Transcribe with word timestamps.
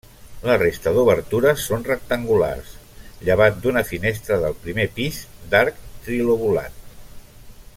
La 0.51 0.53
resta 0.59 0.91
d'obertures 0.93 1.65
són 1.71 1.83
rectangulars, 1.89 2.71
llevat 3.27 3.59
d'una 3.65 3.83
finestra 3.91 4.39
del 4.45 4.57
primer 4.65 4.87
pis, 4.97 5.21
d'arc 5.53 5.79
trilobulat. 6.07 6.81